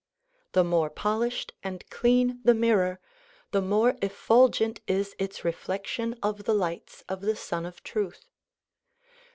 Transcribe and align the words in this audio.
The 0.53 0.63
more 0.63 0.89
polished 0.89 1.53
and 1.61 1.87
clean 1.91 2.41
the 2.43 2.55
mirror, 2.55 2.99
the 3.51 3.61
more 3.61 3.97
effulgent 4.01 4.81
is 4.87 5.13
its 5.19 5.45
re 5.45 5.51
flection 5.53 6.17
of 6.23 6.45
the 6.45 6.55
lights 6.55 7.03
of 7.07 7.21
the 7.21 7.35
Sun 7.35 7.67
of 7.67 7.83
Truth. 7.83 8.25